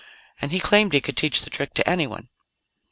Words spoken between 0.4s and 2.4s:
And he claimed he could teach the trick to anyone.